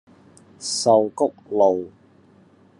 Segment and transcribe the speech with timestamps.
[0.59, 1.91] 壽菊路